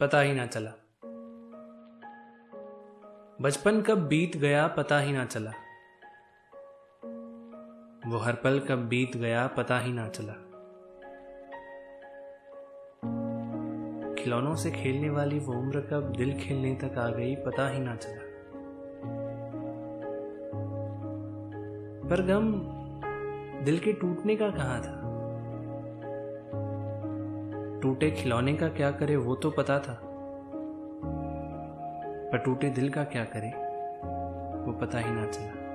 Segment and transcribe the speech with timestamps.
[0.00, 0.70] पता ही ना चला।
[3.40, 5.50] बचपन कब बीत गया पता ही ना चला।
[8.06, 10.32] वो हर पल कब बीत गया पता ही ना चला।
[14.14, 17.96] खिलौनों से खेलने वाली वो उम्र कब दिल खेलने तक आ गई पता ही ना
[17.96, 18.22] चला।
[22.08, 22.52] पर गम
[23.64, 25.07] दिल के टूटने का कहा था?
[27.82, 30.00] टूटे खिलौने का क्या करे, वो तो पता था।
[32.32, 33.48] पर टूटे दिल का क्या करे,
[34.66, 35.67] वो पता ही ना चला।